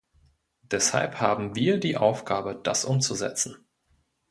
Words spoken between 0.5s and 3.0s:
Deshalb haben wir die Aufgabe, das